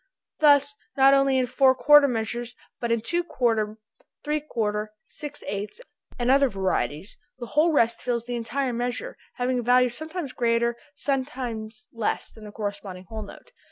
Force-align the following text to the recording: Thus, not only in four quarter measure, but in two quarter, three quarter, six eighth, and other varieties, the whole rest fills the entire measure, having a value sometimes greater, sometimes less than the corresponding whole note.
Thus, 0.39 0.75
not 0.97 1.13
only 1.13 1.37
in 1.37 1.45
four 1.45 1.75
quarter 1.75 2.07
measure, 2.07 2.43
but 2.79 2.91
in 2.91 3.01
two 3.01 3.23
quarter, 3.23 3.77
three 4.23 4.39
quarter, 4.39 4.91
six 5.05 5.43
eighth, 5.45 5.79
and 6.17 6.31
other 6.31 6.49
varieties, 6.49 7.17
the 7.37 7.45
whole 7.45 7.71
rest 7.71 8.01
fills 8.01 8.25
the 8.25 8.35
entire 8.35 8.73
measure, 8.73 9.15
having 9.35 9.59
a 9.59 9.61
value 9.61 9.89
sometimes 9.89 10.33
greater, 10.33 10.75
sometimes 10.95 11.87
less 11.93 12.31
than 12.31 12.45
the 12.45 12.51
corresponding 12.51 13.03
whole 13.09 13.21
note. 13.21 13.51